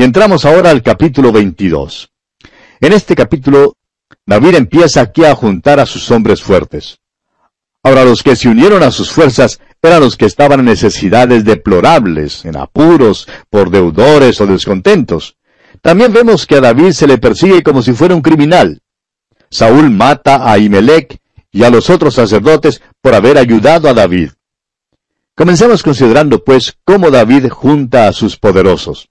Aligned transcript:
Y 0.00 0.02
entramos 0.02 0.46
ahora 0.46 0.70
al 0.70 0.82
capítulo 0.82 1.30
22. 1.30 2.10
En 2.80 2.94
este 2.94 3.14
capítulo, 3.14 3.76
David 4.24 4.54
empieza 4.54 5.02
aquí 5.02 5.26
a 5.26 5.34
juntar 5.34 5.78
a 5.78 5.84
sus 5.84 6.10
hombres 6.10 6.40
fuertes. 6.40 7.00
Ahora 7.82 8.06
los 8.06 8.22
que 8.22 8.34
se 8.34 8.48
unieron 8.48 8.82
a 8.82 8.92
sus 8.92 9.10
fuerzas 9.10 9.60
eran 9.82 10.00
los 10.00 10.16
que 10.16 10.24
estaban 10.24 10.60
en 10.60 10.64
necesidades 10.64 11.44
deplorables, 11.44 12.46
en 12.46 12.56
apuros, 12.56 13.28
por 13.50 13.68
deudores 13.68 14.40
o 14.40 14.46
descontentos. 14.46 15.36
También 15.82 16.14
vemos 16.14 16.46
que 16.46 16.54
a 16.54 16.60
David 16.62 16.92
se 16.92 17.06
le 17.06 17.18
persigue 17.18 17.62
como 17.62 17.82
si 17.82 17.92
fuera 17.92 18.14
un 18.14 18.22
criminal. 18.22 18.80
Saúl 19.50 19.90
mata 19.90 20.50
a 20.50 20.56
Imelec 20.56 21.18
y 21.52 21.64
a 21.64 21.68
los 21.68 21.90
otros 21.90 22.14
sacerdotes 22.14 22.80
por 23.02 23.12
haber 23.14 23.36
ayudado 23.36 23.86
a 23.86 23.92
David. 23.92 24.30
Comencemos 25.34 25.82
considerando, 25.82 26.42
pues, 26.42 26.78
cómo 26.86 27.10
David 27.10 27.50
junta 27.50 28.08
a 28.08 28.14
sus 28.14 28.38
poderosos. 28.38 29.10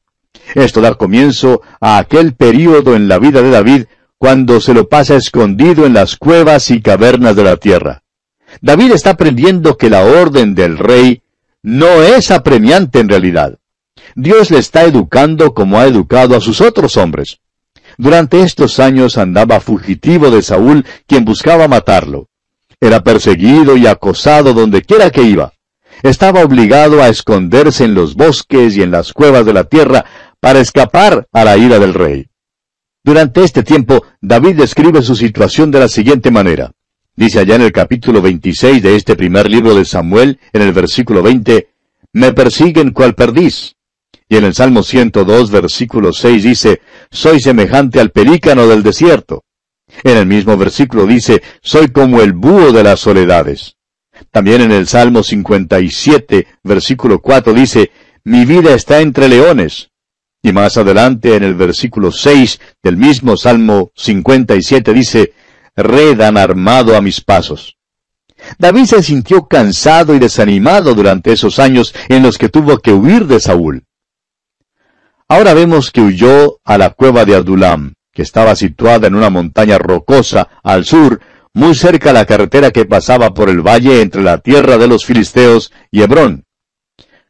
Esto 0.56 0.82
da 0.82 0.96
comienzo 0.96 1.62
a 1.80 1.98
aquel 1.98 2.34
período 2.34 2.96
en 2.96 3.08
la 3.08 3.20
vida 3.20 3.42
de 3.42 3.52
David 3.52 3.86
cuando 4.18 4.60
se 4.60 4.74
lo 4.74 4.90
pasa 4.90 5.16
escondido 5.16 5.86
en 5.86 5.94
las 5.94 6.18
cuevas 6.18 6.72
y 6.72 6.82
cavernas 6.82 7.36
de 7.36 7.44
la 7.44 7.58
tierra. 7.58 8.04
David 8.62 8.92
está 8.92 9.12
aprendiendo 9.12 9.78
que 9.78 9.90
la 9.90 10.04
orden 10.04 10.56
del 10.56 10.78
rey 10.78 11.22
no 11.62 12.04
es 12.04 12.32
apremiante 12.32 13.00
en 13.00 13.10
realidad. 13.10 13.60
Dios 14.16 14.50
le 14.52 14.58
está 14.58 14.84
educando 14.84 15.54
como 15.54 15.80
ha 15.80 15.86
educado 15.86 16.36
a 16.36 16.42
sus 16.42 16.62
otros 16.62 16.98
hombres. 16.98 17.40
Durante 17.98 18.42
estos 18.42 18.80
años 18.80 19.18
andaba 19.18 19.60
fugitivo 19.60 20.32
de 20.32 20.42
Saúl, 20.42 20.86
quien 21.06 21.26
buscaba 21.26 21.68
matarlo. 21.68 22.28
Era 22.82 23.02
perseguido 23.04 23.78
y 23.78 23.88
acosado 23.88 24.54
donde 24.54 24.82
quiera 24.82 25.10
que 25.10 25.24
iba. 25.24 25.54
Estaba 26.02 26.44
obligado 26.44 27.04
a 27.04 27.10
esconderse 27.10 27.84
en 27.84 27.94
los 27.94 28.16
bosques 28.16 28.78
y 28.78 28.84
en 28.84 28.92
las 28.92 29.12
cuevas 29.12 29.46
de 29.46 29.54
la 29.54 29.66
tierra 29.66 30.06
para 30.40 30.60
escapar 30.60 31.28
a 31.32 31.44
la 31.44 31.58
ira 31.58 31.80
del 31.80 31.94
rey. 31.94 32.28
Durante 33.04 33.44
este 33.44 33.64
tiempo, 33.64 34.04
David 34.22 34.56
describe 34.56 35.02
su 35.02 35.16
situación 35.16 35.72
de 35.72 35.80
la 35.80 35.88
siguiente 35.88 36.32
manera. 36.32 36.72
Dice 37.16 37.40
allá 37.40 37.56
en 37.56 37.64
el 37.64 37.72
capítulo 37.72 38.22
26 38.22 38.82
de 38.82 38.96
este 38.96 39.16
primer 39.16 39.50
libro 39.50 39.76
de 39.76 39.86
Samuel, 39.86 40.40
en 40.54 40.62
el 40.62 40.74
versículo 40.74 41.22
20, 41.22 41.70
Me 42.14 42.34
persiguen 42.34 42.92
cual 42.92 43.16
perdiz. 43.16 43.76
Y 44.30 44.38
en 44.38 44.46
el 44.46 44.54
Salmo 44.54 44.84
102, 44.84 45.50
versículo 45.52 46.14
6 46.14 46.44
dice, 46.44 46.82
Soy 47.10 47.40
semejante 47.40 48.00
al 48.00 48.12
pelícano 48.12 48.68
del 48.68 48.84
desierto. 48.84 49.44
En 50.04 50.18
el 50.18 50.28
mismo 50.28 50.56
versículo 50.56 51.06
dice, 51.06 51.42
Soy 51.62 51.90
como 51.90 52.22
el 52.22 52.34
búho 52.34 52.72
de 52.72 52.84
las 52.84 53.00
soledades. 53.00 53.76
También 54.32 54.62
en 54.62 54.72
el 54.72 54.88
Salmo 54.88 55.24
57, 55.24 56.48
versículo 56.64 57.20
4 57.20 57.54
dice, 57.54 57.92
Mi 58.24 58.46
vida 58.46 58.74
está 58.74 59.02
entre 59.02 59.28
leones. 59.28 59.89
Y 60.42 60.54
más 60.54 60.78
adelante 60.78 61.36
en 61.36 61.44
el 61.44 61.56
versículo 61.56 62.12
6 62.12 62.60
del 62.82 62.98
mismo 62.98 63.36
Salmo 63.36 63.92
57 63.96 64.94
dice, 64.94 65.34
redan 65.76 66.38
armado 66.38 66.96
a 66.96 67.02
mis 67.02 67.22
pasos. 67.22 67.78
David 68.58 68.86
se 68.86 69.04
sintió 69.04 69.48
cansado 69.48 70.16
y 70.16 70.20
desanimado 70.20 70.96
durante 70.96 71.34
esos 71.34 71.60
años 71.60 71.94
en 72.08 72.24
los 72.24 72.38
que 72.38 72.50
tuvo 72.50 72.78
que 72.80 72.94
huir 72.94 73.26
de 73.28 73.40
Saúl. 73.40 73.84
Ahora 75.28 75.54
vemos 75.54 75.92
que 75.92 76.02
huyó 76.02 76.60
a 76.64 76.78
la 76.78 76.92
cueva 76.92 77.26
de 77.26 77.36
Adulam, 77.36 77.94
que 78.14 78.22
estaba 78.22 78.56
situada 78.56 79.08
en 79.08 79.16
una 79.16 79.30
montaña 79.30 79.78
rocosa 79.78 80.50
al 80.64 80.86
sur, 80.86 81.20
muy 81.54 81.76
cerca 81.76 82.12
a 82.12 82.14
la 82.14 82.26
carretera 82.26 82.72
que 82.72 82.86
pasaba 82.86 83.34
por 83.34 83.50
el 83.50 83.62
valle 83.62 84.02
entre 84.02 84.24
la 84.24 84.40
tierra 84.40 84.78
de 84.78 84.88
los 84.88 85.06
filisteos 85.06 85.72
y 85.92 86.02
Hebrón. 86.02 86.46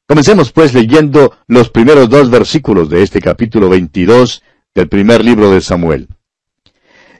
Comencemos 0.09 0.51
pues 0.51 0.73
leyendo 0.73 1.37
los 1.45 1.69
primeros 1.69 2.09
dos 2.09 2.31
versículos 2.31 2.89
de 2.89 3.03
este 3.03 3.21
capítulo 3.21 3.69
22 3.69 4.41
del 4.73 4.89
primer 4.89 5.23
libro 5.23 5.51
de 5.51 5.61
Samuel. 5.61 6.07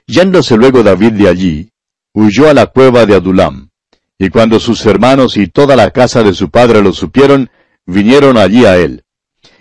Yéndose 0.08 0.56
luego 0.56 0.82
David 0.82 1.12
de 1.12 1.28
allí, 1.28 1.70
huyó 2.12 2.50
a 2.50 2.52
la 2.52 2.66
cueva 2.66 3.06
de 3.06 3.14
Adulam. 3.14 3.70
Y 4.18 4.30
cuando 4.30 4.58
sus 4.58 4.84
hermanos 4.86 5.36
y 5.36 5.46
toda 5.46 5.76
la 5.76 5.92
casa 5.92 6.24
de 6.24 6.34
su 6.34 6.50
padre 6.50 6.82
lo 6.82 6.92
supieron, 6.92 7.50
vinieron 7.86 8.36
allí 8.36 8.64
a 8.64 8.76
él. 8.76 9.04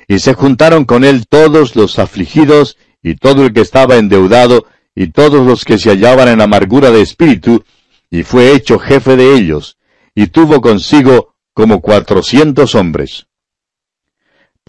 Y 0.08 0.18
se 0.18 0.34
juntaron 0.34 0.86
con 0.86 1.04
él 1.04 1.28
todos 1.30 1.76
los 1.76 2.00
afligidos, 2.00 2.78
y 3.04 3.14
todo 3.14 3.46
el 3.46 3.54
que 3.54 3.62
estaba 3.62 3.98
endeudado, 3.98 4.66
y 4.96 5.12
todos 5.12 5.46
los 5.46 5.66
que 5.66 5.78
se 5.78 5.92
hallaban 5.92 6.30
en 6.30 6.42
amargura 6.42 6.90
de 6.90 7.04
espíritu, 7.04 7.64
y 8.10 8.24
fue 8.24 8.56
hecho 8.56 8.80
jefe 8.80 9.16
de 9.16 9.36
ellos, 9.36 9.78
y 10.16 10.26
tuvo 10.28 10.62
consigo 10.62 11.36
como 11.60 11.82
cuatrocientos 11.82 12.74
hombres. 12.74 13.29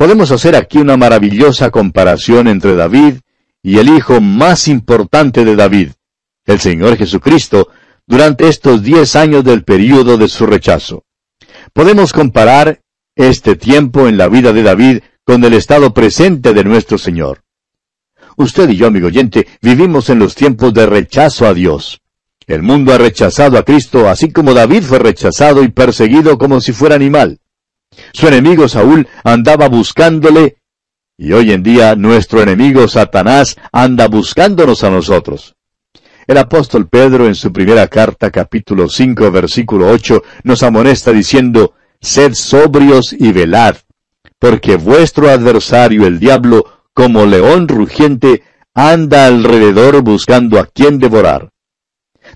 Podemos 0.00 0.30
hacer 0.30 0.56
aquí 0.56 0.78
una 0.78 0.96
maravillosa 0.96 1.70
comparación 1.70 2.48
entre 2.48 2.74
David 2.74 3.16
y 3.62 3.76
el 3.76 3.94
hijo 3.94 4.18
más 4.22 4.66
importante 4.66 5.44
de 5.44 5.54
David, 5.54 5.90
el 6.46 6.58
Señor 6.58 6.96
Jesucristo, 6.96 7.68
durante 8.06 8.48
estos 8.48 8.82
diez 8.82 9.14
años 9.14 9.44
del 9.44 9.62
período 9.62 10.16
de 10.16 10.28
su 10.28 10.46
rechazo. 10.46 11.04
Podemos 11.74 12.14
comparar 12.14 12.80
este 13.14 13.56
tiempo 13.56 14.08
en 14.08 14.16
la 14.16 14.28
vida 14.28 14.54
de 14.54 14.62
David 14.62 15.00
con 15.22 15.44
el 15.44 15.52
estado 15.52 15.92
presente 15.92 16.54
de 16.54 16.64
nuestro 16.64 16.96
Señor. 16.96 17.42
Usted 18.38 18.70
y 18.70 18.76
yo, 18.76 18.86
amigo 18.86 19.08
oyente, 19.08 19.46
vivimos 19.60 20.08
en 20.08 20.18
los 20.18 20.34
tiempos 20.34 20.72
de 20.72 20.86
rechazo 20.86 21.44
a 21.44 21.52
Dios. 21.52 22.00
El 22.46 22.62
mundo 22.62 22.94
ha 22.94 22.96
rechazado 22.96 23.58
a 23.58 23.64
Cristo, 23.64 24.08
así 24.08 24.32
como 24.32 24.54
David 24.54 24.82
fue 24.82 24.98
rechazado 24.98 25.62
y 25.62 25.68
perseguido 25.68 26.38
como 26.38 26.62
si 26.62 26.72
fuera 26.72 26.94
animal. 26.94 27.38
Su 28.12 28.28
enemigo 28.28 28.68
Saúl 28.68 29.08
andaba 29.24 29.68
buscándole 29.68 30.56
y 31.22 31.32
hoy 31.32 31.52
en 31.52 31.62
día 31.62 31.96
nuestro 31.96 32.40
enemigo 32.40 32.88
Satanás 32.88 33.58
anda 33.72 34.08
buscándonos 34.08 34.84
a 34.84 34.90
nosotros. 34.90 35.54
El 36.26 36.38
apóstol 36.38 36.88
Pedro 36.88 37.26
en 37.26 37.34
su 37.34 37.52
primera 37.52 37.88
carta 37.88 38.30
capítulo 38.30 38.88
5 38.88 39.30
versículo 39.30 39.88
8 39.90 40.22
nos 40.44 40.62
amonesta 40.62 41.12
diciendo, 41.12 41.74
Sed 42.00 42.32
sobrios 42.32 43.12
y 43.12 43.32
velad, 43.32 43.76
porque 44.38 44.76
vuestro 44.76 45.28
adversario 45.28 46.06
el 46.06 46.18
diablo, 46.18 46.64
como 46.94 47.26
león 47.26 47.68
rugiente, 47.68 48.42
anda 48.74 49.26
alrededor 49.26 50.00
buscando 50.00 50.58
a 50.58 50.64
quien 50.64 50.98
devorar. 50.98 51.50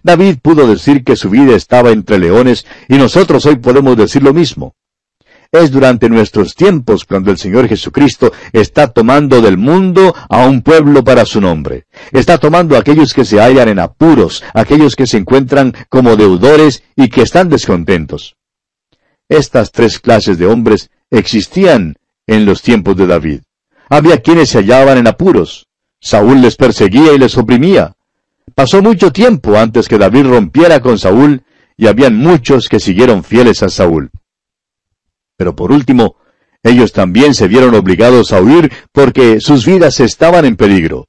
David 0.02 0.40
pudo 0.42 0.66
decir 0.66 1.04
que 1.04 1.16
su 1.16 1.30
vida 1.30 1.56
estaba 1.56 1.90
entre 1.90 2.18
leones 2.18 2.66
y 2.88 2.98
nosotros 2.98 3.46
hoy 3.46 3.56
podemos 3.56 3.96
decir 3.96 4.22
lo 4.22 4.34
mismo. 4.34 4.74
Es 5.54 5.70
durante 5.70 6.08
nuestros 6.08 6.56
tiempos 6.56 7.04
cuando 7.04 7.30
el 7.30 7.38
Señor 7.38 7.68
Jesucristo 7.68 8.32
está 8.52 8.88
tomando 8.88 9.40
del 9.40 9.56
mundo 9.56 10.12
a 10.28 10.48
un 10.48 10.62
pueblo 10.62 11.04
para 11.04 11.24
su 11.24 11.40
nombre. 11.40 11.84
Está 12.10 12.38
tomando 12.38 12.74
a 12.74 12.80
aquellos 12.80 13.14
que 13.14 13.24
se 13.24 13.38
hallan 13.38 13.68
en 13.68 13.78
apuros, 13.78 14.42
aquellos 14.52 14.96
que 14.96 15.06
se 15.06 15.16
encuentran 15.16 15.72
como 15.88 16.16
deudores 16.16 16.82
y 16.96 17.08
que 17.08 17.22
están 17.22 17.48
descontentos. 17.48 18.34
Estas 19.28 19.70
tres 19.70 20.00
clases 20.00 20.38
de 20.38 20.46
hombres 20.46 20.90
existían 21.08 21.98
en 22.26 22.46
los 22.46 22.60
tiempos 22.60 22.96
de 22.96 23.06
David. 23.06 23.42
Había 23.88 24.22
quienes 24.22 24.48
se 24.48 24.58
hallaban 24.58 24.98
en 24.98 25.06
apuros. 25.06 25.68
Saúl 26.00 26.40
les 26.40 26.56
perseguía 26.56 27.12
y 27.12 27.18
les 27.18 27.38
oprimía. 27.38 27.94
Pasó 28.56 28.82
mucho 28.82 29.12
tiempo 29.12 29.56
antes 29.56 29.86
que 29.86 29.98
David 29.98 30.26
rompiera 30.26 30.80
con 30.80 30.98
Saúl 30.98 31.44
y 31.76 31.86
habían 31.86 32.16
muchos 32.16 32.68
que 32.68 32.80
siguieron 32.80 33.22
fieles 33.22 33.62
a 33.62 33.68
Saúl. 33.68 34.10
Pero 35.36 35.54
por 35.54 35.72
último, 35.72 36.16
ellos 36.62 36.92
también 36.92 37.34
se 37.34 37.48
vieron 37.48 37.74
obligados 37.74 38.32
a 38.32 38.40
huir 38.40 38.72
porque 38.92 39.40
sus 39.40 39.66
vidas 39.66 40.00
estaban 40.00 40.44
en 40.44 40.56
peligro. 40.56 41.08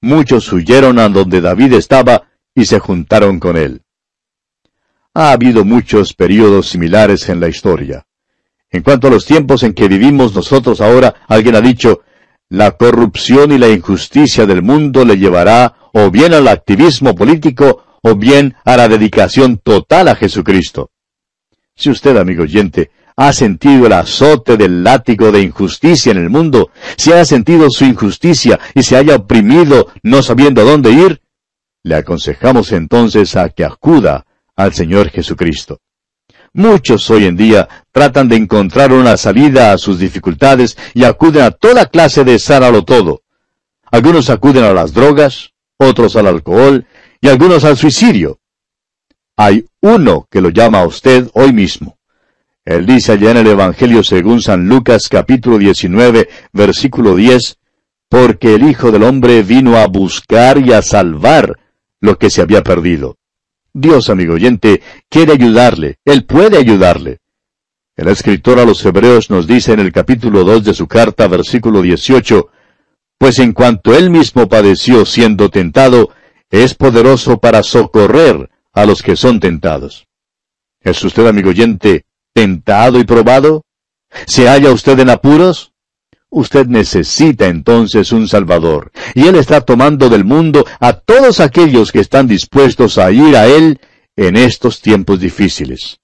Muchos 0.00 0.52
huyeron 0.52 0.98
a 0.98 1.08
donde 1.08 1.40
David 1.40 1.74
estaba 1.74 2.28
y 2.54 2.66
se 2.66 2.78
juntaron 2.78 3.38
con 3.38 3.56
él. 3.56 3.82
Ha 5.14 5.32
habido 5.32 5.64
muchos 5.64 6.14
periodos 6.14 6.68
similares 6.68 7.28
en 7.28 7.40
la 7.40 7.48
historia. 7.48 8.06
En 8.70 8.82
cuanto 8.82 9.08
a 9.08 9.10
los 9.10 9.26
tiempos 9.26 9.62
en 9.62 9.74
que 9.74 9.88
vivimos 9.88 10.34
nosotros 10.34 10.80
ahora, 10.80 11.14
alguien 11.28 11.54
ha 11.54 11.60
dicho, 11.60 12.00
la 12.48 12.72
corrupción 12.72 13.52
y 13.52 13.58
la 13.58 13.68
injusticia 13.68 14.44
del 14.44 14.62
mundo 14.62 15.04
le 15.04 15.16
llevará 15.16 15.74
o 15.92 16.10
bien 16.10 16.34
al 16.34 16.48
activismo 16.48 17.14
político 17.14 17.84
o 18.02 18.14
bien 18.16 18.56
a 18.64 18.76
la 18.76 18.88
dedicación 18.88 19.58
total 19.58 20.08
a 20.08 20.16
Jesucristo. 20.16 20.90
Si 21.74 21.90
usted, 21.90 22.16
amigo 22.16 22.42
oyente, 22.42 22.90
ha 23.16 23.32
sentido 23.32 23.86
el 23.86 23.92
azote 23.92 24.56
del 24.56 24.82
látigo 24.82 25.30
de 25.32 25.42
injusticia 25.42 26.12
en 26.12 26.18
el 26.18 26.30
mundo, 26.30 26.70
si 26.96 27.12
ha 27.12 27.24
sentido 27.24 27.70
su 27.70 27.84
injusticia 27.84 28.58
y 28.74 28.82
se 28.82 28.96
haya 28.96 29.16
oprimido 29.16 29.88
no 30.02 30.22
sabiendo 30.22 30.64
dónde 30.64 30.92
ir, 30.92 31.22
le 31.82 31.96
aconsejamos 31.96 32.72
entonces 32.72 33.36
a 33.36 33.48
que 33.48 33.64
acuda 33.64 34.24
al 34.56 34.72
Señor 34.72 35.10
Jesucristo. 35.10 35.80
Muchos 36.54 37.08
hoy 37.10 37.24
en 37.24 37.36
día 37.36 37.68
tratan 37.92 38.28
de 38.28 38.36
encontrar 38.36 38.92
una 38.92 39.16
salida 39.16 39.72
a 39.72 39.78
sus 39.78 39.98
dificultades 39.98 40.76
y 40.92 41.04
acuden 41.04 41.42
a 41.44 41.50
toda 41.50 41.86
clase 41.86 42.24
de 42.24 42.38
sáralo 42.38 42.84
todo. 42.84 43.22
Algunos 43.90 44.28
acuden 44.30 44.64
a 44.64 44.72
las 44.72 44.92
drogas, 44.92 45.52
otros 45.78 46.14
al 46.16 46.26
alcohol 46.26 46.86
y 47.20 47.28
algunos 47.28 47.64
al 47.64 47.76
suicidio. 47.76 48.38
Hay 49.36 49.66
uno 49.80 50.26
que 50.30 50.42
lo 50.42 50.50
llama 50.50 50.80
a 50.80 50.86
usted 50.86 51.30
hoy 51.32 51.52
mismo. 51.52 51.96
Él 52.64 52.86
dice 52.86 53.12
allá 53.12 53.32
en 53.32 53.38
el 53.38 53.48
Evangelio 53.48 54.04
según 54.04 54.40
San 54.40 54.68
Lucas 54.68 55.08
capítulo 55.08 55.58
19, 55.58 56.28
versículo 56.52 57.16
10, 57.16 57.58
porque 58.08 58.54
el 58.54 58.68
Hijo 58.68 58.92
del 58.92 59.02
Hombre 59.02 59.42
vino 59.42 59.76
a 59.78 59.88
buscar 59.88 60.58
y 60.58 60.72
a 60.72 60.80
salvar 60.80 61.58
lo 62.00 62.18
que 62.18 62.30
se 62.30 62.40
había 62.40 62.62
perdido. 62.62 63.16
Dios, 63.72 64.10
amigo 64.10 64.34
oyente, 64.34 64.80
quiere 65.08 65.32
ayudarle, 65.32 65.96
Él 66.04 66.24
puede 66.24 66.56
ayudarle. 66.56 67.18
El 67.96 68.06
escritor 68.08 68.60
a 68.60 68.64
los 68.64 68.84
Hebreos 68.84 69.28
nos 69.28 69.48
dice 69.48 69.72
en 69.72 69.80
el 69.80 69.90
capítulo 69.90 70.44
2 70.44 70.62
de 70.62 70.74
su 70.74 70.86
carta, 70.86 71.26
versículo 71.26 71.82
18, 71.82 72.48
Pues 73.18 73.40
en 73.40 73.54
cuanto 73.54 73.96
Él 73.96 74.08
mismo 74.08 74.48
padeció 74.48 75.04
siendo 75.04 75.48
tentado, 75.48 76.10
es 76.48 76.74
poderoso 76.74 77.38
para 77.38 77.64
socorrer 77.64 78.50
a 78.72 78.86
los 78.86 79.02
que 79.02 79.16
son 79.16 79.40
tentados. 79.40 80.06
¿Es 80.80 81.02
usted, 81.02 81.26
amigo 81.26 81.50
oyente, 81.50 82.06
tentado 82.32 82.98
y 82.98 83.04
probado? 83.04 83.64
¿Se 84.26 84.48
halla 84.48 84.72
usted 84.72 84.98
en 85.00 85.10
apuros? 85.10 85.72
Usted 86.30 86.66
necesita 86.66 87.46
entonces 87.48 88.10
un 88.10 88.26
Salvador, 88.26 88.90
y 89.14 89.26
Él 89.26 89.36
está 89.36 89.60
tomando 89.60 90.08
del 90.08 90.24
mundo 90.24 90.64
a 90.80 90.94
todos 90.94 91.40
aquellos 91.40 91.92
que 91.92 92.00
están 92.00 92.26
dispuestos 92.26 92.96
a 92.96 93.10
ir 93.10 93.36
a 93.36 93.46
Él 93.46 93.80
en 94.16 94.36
estos 94.36 94.80
tiempos 94.80 95.20
difíciles. 95.20 95.98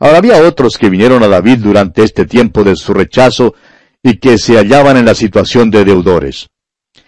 Ahora 0.00 0.18
había 0.18 0.42
otros 0.42 0.76
que 0.76 0.90
vinieron 0.90 1.22
a 1.22 1.28
David 1.28 1.58
durante 1.58 2.02
este 2.02 2.24
tiempo 2.26 2.64
de 2.64 2.76
su 2.76 2.92
rechazo 2.92 3.54
y 4.02 4.18
que 4.18 4.38
se 4.38 4.56
hallaban 4.56 4.96
en 4.96 5.04
la 5.04 5.14
situación 5.14 5.70
de 5.70 5.84
deudores. 5.84 6.48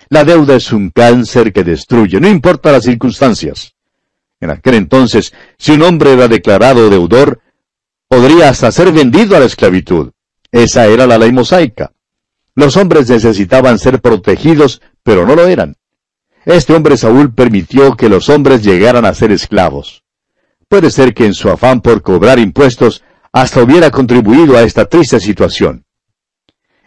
La 0.09 0.25
deuda 0.25 0.57
es 0.57 0.73
un 0.73 0.91
cáncer 0.91 1.53
que 1.53 1.63
destruye, 1.63 2.21
no 2.21 2.29
importa 2.29 2.73
las 2.73 2.85
circunstancias. 2.85 3.75
En 4.41 4.51
aquel 4.51 4.75
entonces, 4.75 5.33
si 5.59 5.73
un 5.73 5.83
hombre 5.83 6.13
era 6.15 6.27
declarado 6.27 6.91
deudor, 6.91 7.41
podría 8.11 8.49
hasta 8.49 8.73
ser 8.73 8.91
vendido 8.91 9.37
a 9.37 9.39
la 9.39 9.47
esclavitud. 9.47 10.11
Esa 10.51 10.87
era 10.87 11.07
la 11.07 11.17
ley 11.17 11.31
mosaica. 11.31 11.93
Los 12.57 12.77
hombres 12.77 13.09
necesitaban 13.09 13.79
ser 13.79 14.01
protegidos, 14.01 14.83
pero 15.05 15.25
no 15.25 15.37
lo 15.37 15.47
eran. 15.47 15.77
Este 16.45 16.75
hombre 16.75 16.97
Saúl 16.97 17.33
permitió 17.33 17.97
que 17.97 18.09
los 18.09 18.29
hombres 18.29 18.65
llegaran 18.65 19.05
a 19.05 19.15
ser 19.15 19.31
esclavos. 19.31 20.03
Puede 20.67 20.91
ser 20.91 21.15
que 21.15 21.25
en 21.25 21.35
su 21.35 21.51
afán 21.51 21.83
por 21.83 22.03
cobrar 22.03 22.41
impuestos 22.41 23.05
hasta 23.33 23.63
hubiera 23.63 23.93
contribuido 23.93 24.57
a 24.57 24.63
esta 24.63 24.87
triste 24.87 25.21
situación. 25.21 25.85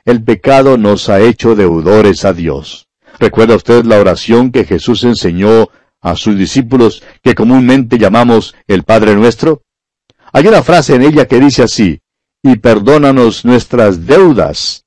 El 0.04 0.26
pecado 0.26 0.78
nos 0.78 1.08
ha 1.08 1.22
hecho 1.22 1.56
deudores 1.56 2.26
a 2.26 2.34
Dios. 2.34 2.90
¿Recuerda 3.18 3.56
usted 3.56 3.86
la 3.86 3.98
oración 3.98 4.52
que 4.52 4.66
Jesús 4.66 5.06
enseñó 5.06 5.69
a 6.02 6.18
sus 6.18 6.38
discípulos 6.38 7.02
que 7.22 7.34
comúnmente 7.34 7.98
llamamos 7.98 8.56
el 8.68 8.84
Padre 8.84 9.16
Nuestro? 9.16 9.62
Hay 10.33 10.47
una 10.47 10.63
frase 10.63 10.95
en 10.95 11.03
ella 11.03 11.27
que 11.27 11.39
dice 11.39 11.63
así, 11.63 12.01
y 12.41 12.57
perdónanos 12.57 13.45
nuestras 13.45 14.06
deudas, 14.06 14.83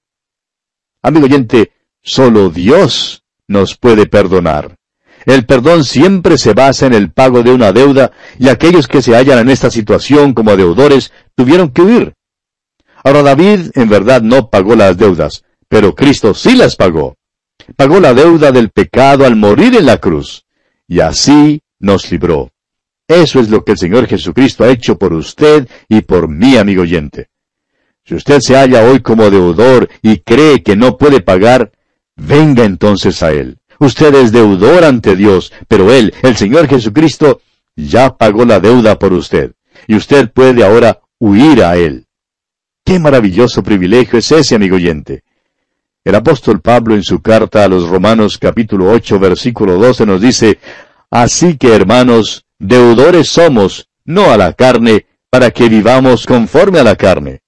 Amigo 1.07 1.27
oyente, 1.27 1.71
solo 2.03 2.51
Dios 2.51 3.23
nos 3.47 3.77
puede 3.77 4.07
perdonar. 4.07 4.77
El 5.25 5.47
perdón 5.47 5.85
siempre 5.85 6.37
se 6.37 6.53
basa 6.53 6.87
en 6.87 6.95
el 6.95 7.13
pago 7.13 7.45
de 7.45 7.53
una 7.53 7.71
deuda 7.71 8.11
y 8.41 8.49
aquellos 8.49 8.89
que 8.89 9.03
se 9.03 9.15
hallan 9.15 9.39
en 9.39 9.51
esta 9.51 9.71
situación 9.71 10.35
como 10.35 10.57
deudores 10.57 11.13
tuvieron 11.37 11.71
que 11.71 11.83
huir. 11.83 12.15
Ahora 13.05 13.23
David 13.23 13.71
en 13.75 13.89
verdad 13.89 14.21
no 14.21 14.51
pagó 14.51 14.75
las 14.75 14.97
deudas, 14.97 15.45
pero 15.69 15.95
Cristo 15.95 16.35
sí 16.35 16.57
las 16.57 16.75
pagó. 16.75 17.15
Pagó 17.77 18.01
la 18.01 18.13
deuda 18.13 18.51
del 18.51 18.71
pecado 18.71 19.25
al 19.25 19.37
morir 19.37 19.77
en 19.77 19.87
la 19.87 19.99
cruz, 19.99 20.45
y 20.89 20.99
así 20.99 21.63
nos 21.79 22.11
libró. 22.11 22.51
Eso 23.09 23.39
es 23.41 23.49
lo 23.51 23.65
que 23.65 23.73
el 23.73 23.79
Señor 23.79 24.07
Jesucristo 24.07 24.65
ha 24.65 24.71
hecho 24.71 24.99
por 24.99 25.13
usted 25.13 25.69
y 25.89 26.01
por 26.01 26.29
mí, 26.29 26.57
amigo 26.57 26.83
oyente. 26.83 27.29
Si 28.05 28.15
usted 28.15 28.41
se 28.41 28.57
halla 28.57 28.85
hoy 28.85 29.01
como 29.01 29.31
deudor 29.31 29.89
y 30.03 30.19
cree 30.19 30.63
que 30.63 30.77
no 30.77 30.97
puede 30.97 31.21
pagar, 31.21 31.73
venga 32.17 32.65
entonces 32.65 33.23
a 33.23 33.33
Él. 33.33 33.59
Usted 33.79 34.15
es 34.15 34.33
deudor 34.33 34.85
ante 34.85 35.17
Dios, 35.17 35.53
pero 35.69 35.93
Él, 35.93 36.15
el 36.23 36.37
Señor 36.37 36.67
Jesucristo, 36.69 37.41
ya 37.77 38.17
pagó 38.17 38.45
la 38.45 38.59
deuda 38.59 38.99
por 38.99 39.13
usted. 39.13 39.53
Y 39.87 39.95
usted 39.97 40.31
puede 40.31 40.65
ahora 40.65 41.01
huir 41.19 41.63
a 41.63 41.77
Él. 41.77 42.07
Qué 42.85 42.99
maravilloso 42.99 43.63
privilegio 43.63 44.19
es 44.19 44.31
ese, 44.33 44.55
amigo 44.55 44.77
oyente. 44.77 45.25
El 46.05 46.15
apóstol 46.15 46.61
Pablo 46.61 46.95
en 46.95 47.03
su 47.03 47.21
carta 47.21 47.65
a 47.65 47.69
los 47.69 47.89
Romanos 47.89 48.39
capítulo 48.39 48.91
8 48.91 49.19
versículo 49.19 49.77
12 49.77 50.07
nos 50.07 50.21
dice, 50.21 50.61
Así 51.11 51.57
que 51.57 51.75
hermanos, 51.75 52.46
deudores 52.59 53.29
somos, 53.29 53.89
no 54.05 54.31
a 54.31 54.37
la 54.37 54.53
carne, 54.53 55.07
para 55.31 55.51
que 55.51 55.69
vivamos 55.69 56.27
conforme 56.27 56.79
a 56.79 56.85
la 56.85 56.97
carne. 56.97 57.43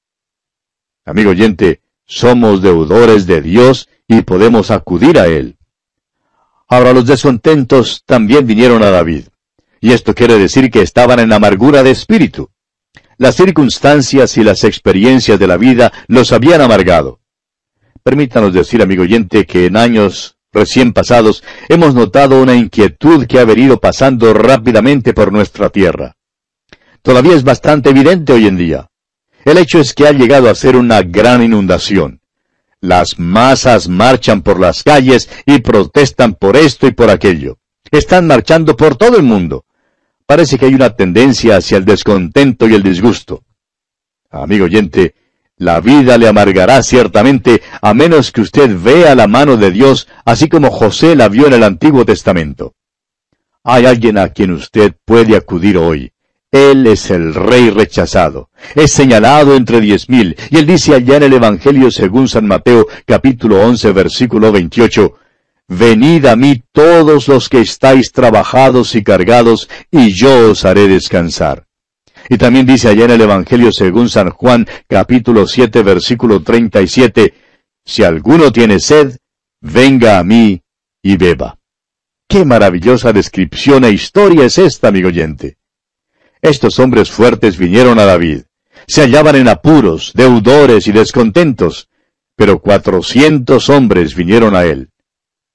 Amigo 1.05 1.31
oyente, 1.31 1.81
somos 2.05 2.63
deudores 2.63 3.27
de 3.27 3.41
Dios 3.41 3.89
y 4.07 4.23
podemos 4.23 4.71
acudir 4.71 5.19
a 5.19 5.27
Él. 5.27 5.57
Ahora 6.69 6.93
los 6.93 7.07
descontentos 7.07 8.03
también 8.05 8.47
vinieron 8.47 8.83
a 8.83 8.91
David. 8.91 9.25
Y 9.81 9.93
esto 9.93 10.15
quiere 10.15 10.39
decir 10.39 10.71
que 10.71 10.83
estaban 10.83 11.21
en 11.21 11.33
amargura 11.33 11.83
de 11.83 11.93
espíritu. 11.93 12.51
Las 13.17 13.37
circunstancias 13.37 14.37
y 14.37 14.45
las 14.45 14.65
experiencias 14.65 15.39
de 15.39 15.47
la 15.47 15.57
vida 15.57 15.93
los 16.09 16.33
habían 16.33 16.61
amargado. 16.61 17.21
Permítanos 18.03 18.53
decir, 18.53 18.83
amigo 18.83 19.03
oyente, 19.03 19.45
que 19.45 19.67
en 19.67 19.77
años 19.77 20.38
recién 20.53 20.93
pasados 20.93 21.43
hemos 21.69 21.95
notado 21.95 22.43
una 22.43 22.55
inquietud 22.55 23.27
que 23.27 23.39
ha 23.39 23.45
venido 23.45 23.79
pasando 23.79 24.33
rápidamente 24.35 25.13
por 25.13 25.33
nuestra 25.33 25.71
tierra. 25.71 26.17
Todavía 27.03 27.35
es 27.35 27.45
bastante 27.45 27.91
evidente 27.91 28.33
hoy 28.33 28.47
en 28.47 28.57
día. 28.57 28.89
El 29.45 29.59
hecho 29.59 29.81
es 29.81 29.95
que 29.95 30.07
ha 30.07 30.13
llegado 30.13 30.51
a 30.51 30.55
ser 30.55 30.77
una 30.77 31.03
gran 31.03 31.43
inundación. 31.43 32.21
Las 32.81 33.19
masas 33.19 33.89
marchan 33.89 34.43
por 34.43 34.61
las 34.61 34.83
calles 34.83 35.29
y 35.47 35.61
protestan 35.61 36.35
por 36.35 36.57
esto 36.57 36.87
y 36.87 36.93
por 36.93 37.11
aquello. 37.11 37.59
Están 37.91 38.27
marchando 38.27 38.77
por 38.77 38.97
todo 38.97 39.17
el 39.17 39.23
mundo. 39.23 39.65
Parece 40.27 40.59
que 40.59 40.67
hay 40.67 40.75
una 40.75 40.91
tendencia 40.91 41.57
hacia 41.57 41.79
el 41.79 41.85
descontento 41.85 42.69
y 42.69 42.75
el 42.75 42.83
disgusto. 42.83 43.43
Amigo 44.31 44.67
oyente, 44.67 45.15
la 45.59 45.81
vida 45.81 46.17
le 46.19 46.29
amargará 46.29 46.83
ciertamente 46.83 47.63
a 47.83 47.93
menos 47.93 48.33
que 48.33 48.41
usted 48.41 48.71
vea 48.81 49.15
la 49.15 49.27
mano 49.27 49.57
de 49.57 49.71
Dios 49.71 50.09
así 50.25 50.49
como 50.49 50.71
José 50.71 51.17
la 51.17 51.29
vio 51.29 51.47
en 51.47 51.55
el 51.55 51.65
Antiguo 51.65 52.05
Testamento. 52.05 52.75
Hay 53.65 53.87
alguien 53.87 54.19
a 54.19 54.29
quien 54.29 54.53
usted 54.53 54.95
puede 55.05 55.37
acudir 55.37 55.77
hoy. 55.77 56.13
Él 56.51 56.87
es 56.87 57.11
el 57.11 57.35
rey 57.35 57.69
rechazado. 57.69 58.49
Es 58.75 58.93
señalado 58.93 59.55
entre 59.55 59.81
diez 59.81 60.09
mil. 60.09 60.37
Y 60.51 60.57
él 60.57 60.67
dice 60.67 60.95
allá 60.95 61.17
en 61.17 61.25
el 61.25 61.35
Evangelio 61.35 61.91
según 61.91 62.29
San 62.29 62.47
Mateo 62.47 62.87
capítulo 63.05 63.61
once 63.61 63.93
versículo 63.93 64.51
veintiocho, 64.51 65.17
Venid 65.71 66.25
a 66.25 66.35
mí 66.35 66.63
todos 66.73 67.29
los 67.29 67.51
que 67.51 67.61
estáis 67.61 68.13
trabajados 68.13 68.95
y 68.95 69.05
cargados, 69.05 69.69
y 69.91 70.15
yo 70.15 70.53
os 70.53 70.65
haré 70.65 70.89
descansar. 70.89 71.68
Y 72.29 72.37
también 72.37 72.67
dice 72.67 72.89
allá 72.89 73.07
en 73.07 73.13
el 73.13 73.21
Evangelio 73.23 73.73
según 73.73 74.09
San 74.09 74.31
Juan 74.31 74.67
capítulo 74.87 75.47
siete 75.47 75.83
versículo 75.83 76.43
treinta 76.43 76.83
y 76.83 76.89
siete, 76.89 77.35
Si 77.85 78.05
alguno 78.05 78.53
tiene 78.53 78.81
sed, 78.81 79.17
venga 79.63 80.19
a 80.19 80.25
mí 80.25 80.63
y 81.03 81.17
beba. 81.17 81.59
Qué 82.29 82.45
maravillosa 82.45 83.15
descripción 83.15 83.85
e 83.85 83.91
historia 83.93 84.45
es 84.45 84.59
esta, 84.59 84.89
amigo 84.89 85.09
oyente. 85.09 85.57
Estos 86.43 86.79
hombres 86.79 87.11
fuertes 87.11 87.57
vinieron 87.57 87.99
a 87.99 88.05
David. 88.05 88.43
Se 88.87 89.01
hallaban 89.01 89.37
en 89.37 89.49
apuros, 89.49 90.13
deudores 90.15 90.87
y 90.87 90.93
descontentos, 90.93 91.89
pero 92.37 92.61
cuatrocientos 92.61 93.71
hombres 93.71 94.15
vinieron 94.15 94.55
a 94.55 94.65
él. 94.65 94.91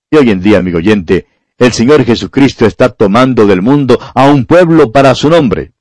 Y 0.10 0.18
hoy 0.18 0.32
en 0.32 0.42
día, 0.42 0.58
amigo 0.58 0.80
oyente, 0.80 1.27
el 1.60 1.72
Señor 1.72 2.03
Jesucristo 2.03 2.65
está 2.65 2.89
tomando 2.89 3.46
del 3.46 3.62
mundo 3.62 4.00
a 4.15 4.25
un 4.25 4.46
pueblo 4.46 4.92
para 4.92 5.13
su 5.13 5.30
nombre. 5.30 5.73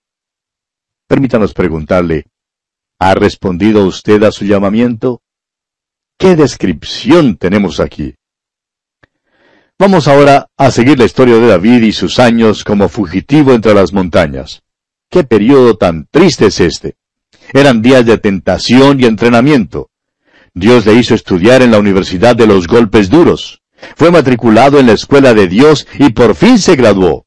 Permítanos 1.12 1.52
preguntarle, 1.52 2.25
¿ha 2.99 3.12
respondido 3.12 3.85
usted 3.85 4.23
a 4.23 4.33
su 4.33 4.47
llamamiento? 4.47 5.21
¿Qué 6.19 6.37
descripción 6.37 7.37
tenemos 7.37 7.81
aquí? 7.81 8.14
Vamos 9.78 10.09
ahora 10.09 10.47
a 10.57 10.71
seguir 10.71 10.99
la 10.99 11.04
historia 11.04 11.35
de 11.35 11.49
David 11.49 11.83
y 11.83 11.92
sus 11.92 12.19
años 12.19 12.64
como 12.64 12.88
fugitivo 12.88 13.52
entre 13.52 13.75
las 13.75 13.92
montañas. 13.92 14.62
¿Qué 15.11 15.23
periodo 15.23 15.76
tan 15.76 16.07
triste 16.11 16.47
es 16.47 16.61
este? 16.61 16.95
Eran 17.52 17.83
días 17.83 18.07
de 18.07 18.16
tentación 18.16 18.99
y 18.99 19.04
entrenamiento. 19.04 19.90
Dios 20.54 20.87
le 20.87 20.95
hizo 20.95 21.14
estudiar 21.14 21.61
en 21.61 21.73
la 21.73 21.78
Universidad 21.78 22.35
de 22.37 22.47
los 22.47 22.66
Golpes 22.66 23.11
Duros. 23.11 23.61
Fue 23.97 24.11
matriculado 24.11 24.81
en 24.81 24.87
la 24.87 24.95
Escuela 24.95 25.35
de 25.35 25.47
Dios 25.47 25.87
y 25.99 26.09
por 26.14 26.35
fin 26.35 26.59
se 26.59 26.75
graduó. 26.75 27.26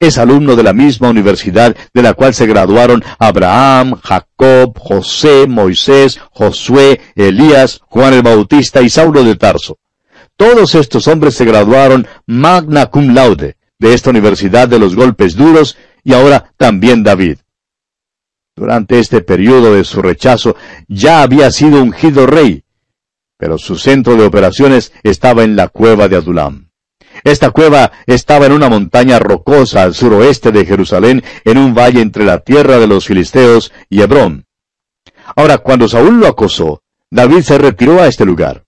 Es 0.00 0.18
alumno 0.18 0.56
de 0.56 0.62
la 0.62 0.72
misma 0.72 1.10
universidad 1.10 1.76
de 1.94 2.02
la 2.02 2.14
cual 2.14 2.34
se 2.34 2.46
graduaron 2.46 3.02
Abraham, 3.18 3.94
Jacob, 4.02 4.78
José, 4.78 5.46
Moisés, 5.46 6.20
Josué, 6.30 7.00
Elías, 7.14 7.80
Juan 7.86 8.12
el 8.14 8.22
Bautista 8.22 8.82
y 8.82 8.90
Saulo 8.90 9.24
de 9.24 9.36
Tarso. 9.36 9.78
Todos 10.36 10.74
estos 10.74 11.06
hombres 11.06 11.34
se 11.34 11.44
graduaron 11.44 12.06
magna 12.26 12.86
cum 12.86 13.14
laude 13.14 13.56
de 13.78 13.94
esta 13.94 14.10
Universidad 14.10 14.68
de 14.68 14.78
los 14.78 14.96
Golpes 14.96 15.36
Duros 15.36 15.76
y 16.02 16.12
ahora 16.12 16.52
también 16.56 17.02
David. 17.02 17.38
Durante 18.56 18.98
este 18.98 19.20
periodo 19.20 19.74
de 19.74 19.84
su 19.84 20.02
rechazo 20.02 20.56
ya 20.86 21.22
había 21.22 21.50
sido 21.50 21.82
ungido 21.82 22.26
rey, 22.26 22.64
pero 23.36 23.58
su 23.58 23.76
centro 23.76 24.16
de 24.16 24.24
operaciones 24.24 24.92
estaba 25.02 25.44
en 25.44 25.56
la 25.56 25.68
cueva 25.68 26.08
de 26.08 26.16
Adulam. 26.16 26.70
Esta 27.22 27.50
cueva 27.50 27.92
estaba 28.06 28.46
en 28.46 28.52
una 28.52 28.68
montaña 28.68 29.18
rocosa 29.18 29.82
al 29.82 29.94
suroeste 29.94 30.50
de 30.50 30.66
Jerusalén, 30.66 31.22
en 31.44 31.58
un 31.58 31.74
valle 31.74 32.00
entre 32.00 32.24
la 32.24 32.40
tierra 32.40 32.78
de 32.78 32.86
los 32.86 33.06
filisteos 33.06 33.72
y 33.88 34.02
Hebrón. 34.02 34.46
Ahora, 35.36 35.58
cuando 35.58 35.88
Saúl 35.88 36.20
lo 36.20 36.26
acosó, 36.26 36.82
David 37.10 37.42
se 37.42 37.58
retiró 37.58 38.00
a 38.00 38.08
este 38.08 38.24
lugar. 38.24 38.64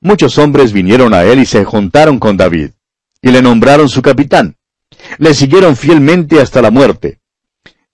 Muchos 0.00 0.38
hombres 0.38 0.72
vinieron 0.72 1.14
a 1.14 1.24
él 1.24 1.40
y 1.40 1.46
se 1.46 1.64
juntaron 1.64 2.18
con 2.18 2.36
David, 2.36 2.70
y 3.20 3.30
le 3.30 3.42
nombraron 3.42 3.88
su 3.88 4.02
capitán. 4.02 4.56
Le 5.18 5.34
siguieron 5.34 5.76
fielmente 5.76 6.40
hasta 6.40 6.62
la 6.62 6.70
muerte. 6.70 7.20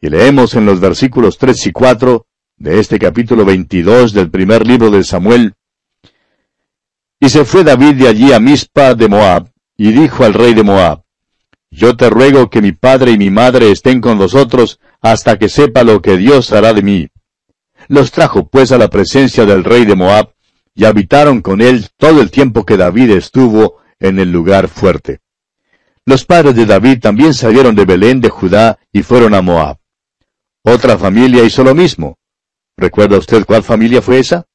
Y 0.01 0.09
leemos 0.09 0.55
en 0.55 0.67
los 0.67 0.81
versículos 0.81 1.39
3 1.39 1.67
y 1.67 1.73
4 1.73 2.27
de 2.59 2.81
este 2.81 2.99
capítulo 2.99 3.45
22 3.45 4.13
del 4.13 4.31
primer 4.31 4.67
libro 4.67 4.91
de 4.91 5.05
Samuel, 5.05 5.55
Y 7.21 7.29
se 7.29 7.45
fue 7.45 7.65
David 7.65 7.95
de 7.95 8.09
allí 8.09 8.33
a 8.33 8.41
Mizpa 8.41 8.95
de 8.95 9.09
Moab, 9.09 9.49
y 9.79 9.93
dijo 9.93 10.25
al 10.25 10.35
rey 10.35 10.53
de 10.53 10.65
Moab, 10.65 11.03
Yo 11.71 11.97
te 11.97 12.11
ruego 12.11 12.51
que 12.51 12.61
mi 12.61 12.73
padre 12.73 13.13
y 13.13 13.19
mi 13.19 13.31
madre 13.31 13.71
estén 13.71 14.01
con 14.01 14.19
vosotros 14.19 14.81
hasta 15.01 15.39
que 15.39 15.49
sepa 15.49 15.85
lo 15.85 16.03
que 16.03 16.17
Dios 16.17 16.53
hará 16.53 16.75
de 16.75 16.83
mí. 16.83 17.09
Los 17.87 18.11
trajo 18.11 18.49
pues 18.49 18.73
a 18.73 18.79
la 18.79 18.89
presencia 18.89 19.47
del 19.47 19.65
rey 19.65 19.85
de 19.85 19.95
Moab, 19.95 20.35
y 20.75 20.85
habitaron 20.85 21.41
con 21.41 21.61
él 21.61 21.89
todo 21.97 22.21
el 22.21 22.31
tiempo 22.31 22.65
que 22.65 22.77
David 22.77 23.11
estuvo 23.11 23.79
en 23.99 24.19
el 24.19 24.31
lugar 24.31 24.69
fuerte. 24.69 25.21
Los 26.05 26.25
padres 26.25 26.55
de 26.55 26.67
David 26.67 27.01
también 27.01 27.35
salieron 27.35 27.75
de 27.75 27.85
Belén 27.85 28.21
de 28.21 28.31
Judá 28.31 28.79
y 28.93 29.03
fueron 29.03 29.35
a 29.35 29.43
Moab. 29.43 29.79
Otra 30.63 30.99
familia 30.99 31.45
hizo 31.45 31.65
lo 31.65 31.75
mismo. 31.75 32.19
¿Recuerda 32.77 33.19
usted 33.19 33.45
cuál 33.45 33.63
familia 33.63 34.03
fue 34.03 34.21
esa? 34.21 34.47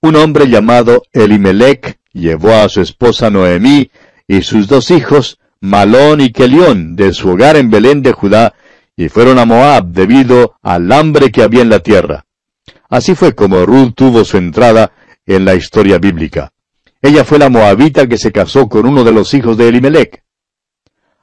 Un 0.00 0.16
hombre 0.16 0.46
llamado 0.48 1.02
Elimelech 1.12 1.98
llevó 2.12 2.52
a 2.52 2.68
su 2.68 2.80
esposa 2.80 3.30
Noemí 3.30 3.90
y 4.26 4.42
sus 4.42 4.68
dos 4.68 4.90
hijos, 4.90 5.38
Malón 5.60 6.20
y 6.20 6.32
Kelión, 6.32 6.96
de 6.96 7.12
su 7.12 7.30
hogar 7.30 7.56
en 7.56 7.70
Belén 7.70 8.02
de 8.02 8.12
Judá, 8.12 8.54
y 8.96 9.08
fueron 9.08 9.38
a 9.38 9.44
Moab 9.44 9.86
debido 9.86 10.56
al 10.62 10.90
hambre 10.92 11.30
que 11.30 11.42
había 11.42 11.62
en 11.62 11.68
la 11.68 11.80
tierra. 11.80 12.24
Así 12.88 13.14
fue 13.14 13.34
como 13.34 13.66
Ruth 13.66 13.94
tuvo 13.94 14.24
su 14.24 14.36
entrada 14.36 14.92
en 15.26 15.44
la 15.44 15.54
historia 15.54 15.98
bíblica. 15.98 16.52
Ella 17.02 17.24
fue 17.24 17.38
la 17.38 17.50
moabita 17.50 18.06
que 18.06 18.18
se 18.18 18.32
casó 18.32 18.68
con 18.68 18.86
uno 18.86 19.04
de 19.04 19.12
los 19.12 19.34
hijos 19.34 19.56
de 19.56 19.68
Elimelech. 19.68 20.22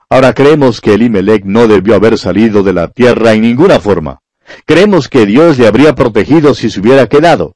Ahora 0.09 0.33
creemos 0.33 0.81
que 0.81 0.93
Elimelech 0.93 1.45
no 1.45 1.67
debió 1.67 1.95
haber 1.95 2.17
salido 2.17 2.63
de 2.63 2.73
la 2.73 2.89
tierra 2.89 3.33
en 3.33 3.41
ninguna 3.41 3.79
forma. 3.79 4.19
Creemos 4.65 5.07
que 5.07 5.25
Dios 5.25 5.57
le 5.57 5.67
habría 5.67 5.95
protegido 5.95 6.53
si 6.53 6.69
se 6.69 6.81
hubiera 6.81 7.07
quedado. 7.07 7.55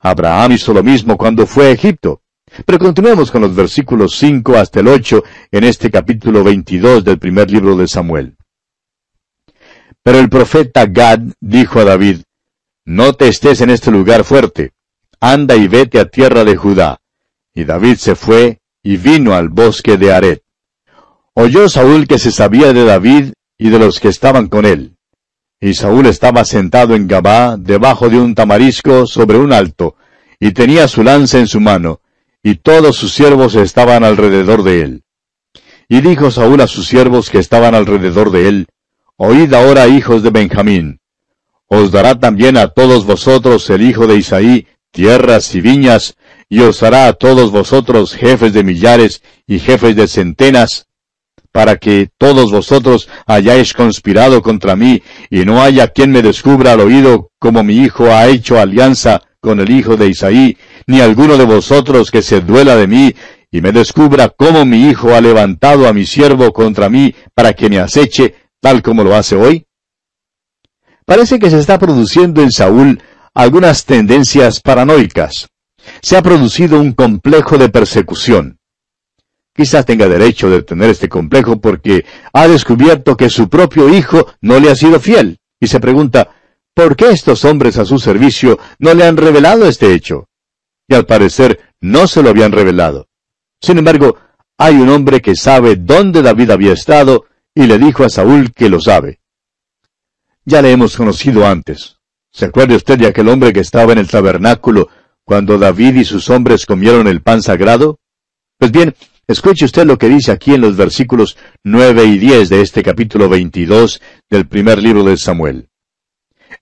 Abraham 0.00 0.52
hizo 0.52 0.74
lo 0.74 0.82
mismo 0.82 1.16
cuando 1.16 1.46
fue 1.46 1.66
a 1.66 1.70
Egipto. 1.70 2.20
Pero 2.66 2.78
continuemos 2.78 3.30
con 3.30 3.42
los 3.42 3.54
versículos 3.54 4.16
5 4.16 4.56
hasta 4.56 4.80
el 4.80 4.88
8 4.88 5.22
en 5.50 5.64
este 5.64 5.90
capítulo 5.90 6.44
22 6.44 7.04
del 7.04 7.18
primer 7.18 7.50
libro 7.50 7.76
de 7.76 7.88
Samuel. 7.88 8.36
Pero 10.02 10.18
el 10.18 10.28
profeta 10.28 10.86
Gad 10.86 11.20
dijo 11.40 11.80
a 11.80 11.84
David, 11.84 12.22
No 12.84 13.14
te 13.14 13.28
estés 13.28 13.60
en 13.60 13.70
este 13.70 13.90
lugar 13.90 14.24
fuerte, 14.24 14.72
anda 15.20 15.56
y 15.56 15.68
vete 15.68 15.98
a 15.98 16.06
tierra 16.06 16.44
de 16.44 16.56
Judá. 16.56 17.00
Y 17.54 17.64
David 17.64 17.96
se 17.96 18.16
fue 18.16 18.58
y 18.82 18.96
vino 18.96 19.34
al 19.34 19.48
bosque 19.48 19.96
de 19.96 20.12
Aret. 20.12 20.42
Oyó 21.34 21.68
Saúl 21.68 22.06
que 22.06 22.18
se 22.18 22.32
sabía 22.32 22.72
de 22.72 22.84
David 22.84 23.32
y 23.56 23.70
de 23.70 23.78
los 23.78 24.00
que 24.00 24.08
estaban 24.08 24.48
con 24.48 24.66
él. 24.66 24.96
Y 25.60 25.74
Saúl 25.74 26.06
estaba 26.06 26.44
sentado 26.44 26.94
en 26.94 27.06
Gabá, 27.06 27.56
debajo 27.56 28.08
de 28.10 28.18
un 28.18 28.34
tamarisco, 28.34 29.06
sobre 29.06 29.38
un 29.38 29.52
alto, 29.52 29.96
y 30.40 30.50
tenía 30.50 30.88
su 30.88 31.04
lanza 31.04 31.38
en 31.38 31.46
su 31.46 31.60
mano, 31.60 32.01
y 32.42 32.56
todos 32.56 32.96
sus 32.96 33.12
siervos 33.12 33.54
estaban 33.54 34.04
alrededor 34.04 34.62
de 34.62 34.80
él. 34.82 35.02
Y 35.88 36.00
dijo 36.00 36.30
Saúl 36.30 36.60
a 36.60 36.66
sus 36.66 36.86
siervos 36.86 37.30
que 37.30 37.38
estaban 37.38 37.74
alrededor 37.74 38.30
de 38.30 38.48
él, 38.48 38.66
Oíd 39.16 39.52
ahora, 39.54 39.86
hijos 39.88 40.22
de 40.22 40.30
Benjamín. 40.30 41.00
Os 41.68 41.92
dará 41.92 42.18
también 42.18 42.56
a 42.56 42.68
todos 42.68 43.04
vosotros 43.06 43.68
el 43.70 43.82
hijo 43.82 44.06
de 44.06 44.16
Isaí 44.16 44.66
tierras 44.92 45.54
y 45.54 45.60
viñas, 45.60 46.16
y 46.48 46.60
os 46.60 46.82
hará 46.82 47.08
a 47.08 47.14
todos 47.14 47.50
vosotros 47.50 48.14
jefes 48.14 48.52
de 48.52 48.62
millares 48.62 49.22
y 49.46 49.58
jefes 49.58 49.96
de 49.96 50.06
centenas, 50.06 50.86
para 51.50 51.76
que 51.76 52.10
todos 52.18 52.52
vosotros 52.52 53.08
hayáis 53.26 53.72
conspirado 53.72 54.42
contra 54.42 54.76
mí, 54.76 55.02
y 55.30 55.44
no 55.44 55.62
haya 55.62 55.88
quien 55.88 56.10
me 56.10 56.22
descubra 56.22 56.72
al 56.72 56.80
oído 56.80 57.30
como 57.38 57.64
mi 57.64 57.78
hijo 57.78 58.04
ha 58.06 58.28
hecho 58.28 58.58
alianza 58.58 59.22
con 59.42 59.58
el 59.58 59.70
hijo 59.70 59.96
de 59.96 60.08
Isaí, 60.08 60.56
ni 60.86 61.00
alguno 61.00 61.36
de 61.36 61.44
vosotros 61.44 62.12
que 62.12 62.22
se 62.22 62.40
duela 62.40 62.76
de 62.76 62.86
mí, 62.86 63.12
y 63.50 63.60
me 63.60 63.72
descubra 63.72 64.28
cómo 64.28 64.64
mi 64.64 64.88
hijo 64.88 65.14
ha 65.14 65.20
levantado 65.20 65.88
a 65.88 65.92
mi 65.92 66.06
siervo 66.06 66.52
contra 66.52 66.88
mí 66.88 67.12
para 67.34 67.52
que 67.52 67.68
me 67.68 67.80
aceche, 67.80 68.36
tal 68.60 68.82
como 68.82 69.02
lo 69.02 69.16
hace 69.16 69.34
hoy? 69.34 69.66
Parece 71.04 71.40
que 71.40 71.50
se 71.50 71.58
está 71.58 71.76
produciendo 71.76 72.40
en 72.40 72.52
Saúl 72.52 73.02
algunas 73.34 73.84
tendencias 73.84 74.60
paranoicas. 74.60 75.48
Se 76.00 76.16
ha 76.16 76.22
producido 76.22 76.80
un 76.80 76.92
complejo 76.92 77.58
de 77.58 77.68
persecución. 77.68 78.60
Quizás 79.52 79.84
tenga 79.84 80.06
derecho 80.06 80.50
de 80.50 80.62
tener 80.62 80.88
este 80.88 81.08
complejo 81.08 81.60
porque 81.60 82.04
ha 82.32 82.46
descubierto 82.46 83.16
que 83.16 83.28
su 83.28 83.48
propio 83.48 83.88
hijo 83.88 84.24
no 84.40 84.60
le 84.60 84.70
ha 84.70 84.76
sido 84.76 85.00
fiel, 85.00 85.40
y 85.58 85.66
se 85.66 85.80
pregunta, 85.80 86.28
¿por 86.74 86.96
qué 86.96 87.10
estos 87.10 87.44
hombres 87.44 87.78
a 87.78 87.84
su 87.84 87.98
servicio 87.98 88.58
no 88.78 88.94
le 88.94 89.04
han 89.04 89.16
revelado 89.16 89.66
este 89.66 89.92
hecho? 89.94 90.28
Y 90.88 90.94
al 90.94 91.06
parecer 91.06 91.60
no 91.80 92.06
se 92.06 92.22
lo 92.22 92.30
habían 92.30 92.52
revelado. 92.52 93.08
Sin 93.60 93.78
embargo, 93.78 94.16
hay 94.58 94.76
un 94.76 94.88
hombre 94.88 95.20
que 95.20 95.34
sabe 95.34 95.76
dónde 95.76 96.22
David 96.22 96.50
había 96.50 96.72
estado 96.72 97.26
y 97.54 97.66
le 97.66 97.78
dijo 97.78 98.04
a 98.04 98.08
Saúl 98.08 98.52
que 98.52 98.68
lo 98.68 98.80
sabe. 98.80 99.20
Ya 100.44 100.62
le 100.62 100.72
hemos 100.72 100.96
conocido 100.96 101.46
antes. 101.46 101.98
¿Se 102.32 102.46
acuerda 102.46 102.76
usted 102.76 102.98
de 102.98 103.06
aquel 103.06 103.28
hombre 103.28 103.52
que 103.52 103.60
estaba 103.60 103.92
en 103.92 103.98
el 103.98 104.08
tabernáculo 104.08 104.88
cuando 105.24 105.58
David 105.58 105.96
y 105.96 106.04
sus 106.04 106.30
hombres 106.30 106.66
comieron 106.66 107.06
el 107.06 107.22
pan 107.22 107.42
sagrado? 107.42 108.00
Pues 108.58 108.72
bien, 108.72 108.94
escuche 109.26 109.64
usted 109.64 109.84
lo 109.84 109.98
que 109.98 110.08
dice 110.08 110.32
aquí 110.32 110.54
en 110.54 110.62
los 110.62 110.76
versículos 110.76 111.36
nueve 111.62 112.04
y 112.04 112.18
diez 112.18 112.48
de 112.48 112.62
este 112.62 112.82
capítulo 112.82 113.28
veintidós 113.28 114.00
del 114.30 114.46
primer 114.46 114.82
libro 114.82 115.04
de 115.04 115.16
Samuel. 115.16 115.68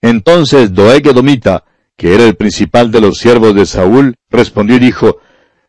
Entonces 0.03 0.73
Doeg 0.73 1.07
Edomita, 1.07 1.65
que 1.97 2.15
era 2.15 2.25
el 2.25 2.35
principal 2.35 2.91
de 2.91 3.01
los 3.01 3.19
siervos 3.19 3.55
de 3.55 3.67
Saúl, 3.67 4.17
respondió 4.31 4.77
y 4.77 4.81
dijo, 4.81 5.19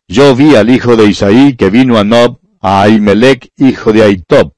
Yo 0.08 0.36
vi 0.36 0.56
al 0.56 0.70
hijo 0.70 0.96
de 0.96 1.06
Isaí 1.06 1.56
que 1.56 1.70
vino 1.70 1.98
a 1.98 2.04
Nob, 2.04 2.40
a 2.62 2.84
Ahimelech, 2.84 3.52
hijo 3.58 3.92
de 3.92 4.04
Aitob, 4.04 4.54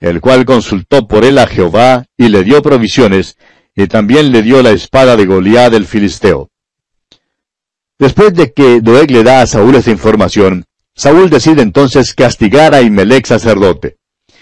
el 0.00 0.20
cual 0.20 0.44
consultó 0.44 1.08
por 1.08 1.24
él 1.24 1.38
a 1.38 1.46
Jehová 1.46 2.06
y 2.16 2.28
le 2.28 2.44
dio 2.44 2.62
provisiones, 2.62 3.36
y 3.74 3.86
también 3.86 4.30
le 4.30 4.42
dio 4.42 4.62
la 4.62 4.70
espada 4.70 5.16
de 5.16 5.26
Goliat 5.26 5.72
del 5.72 5.86
Filisteo. 5.86 6.50
Después 7.98 8.32
de 8.34 8.52
que 8.52 8.80
Doeg 8.80 9.10
le 9.10 9.24
da 9.24 9.42
a 9.42 9.46
Saúl 9.46 9.74
esta 9.74 9.90
información, 9.90 10.66
Saúl 10.94 11.30
decide 11.30 11.62
entonces 11.62 12.14
castigar 12.14 12.74
a 12.74 12.82
Imelec 12.82 13.26
sacerdote. 13.26 13.96